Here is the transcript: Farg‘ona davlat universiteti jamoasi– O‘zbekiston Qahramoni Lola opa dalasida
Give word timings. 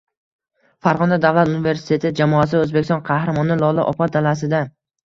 Farg‘ona 0.87 1.19
davlat 1.27 1.51
universiteti 1.53 2.13
jamoasi– 2.23 2.59
O‘zbekiston 2.63 3.07
Qahramoni 3.13 3.63
Lola 3.65 3.89
opa 3.95 4.15
dalasida 4.19 4.67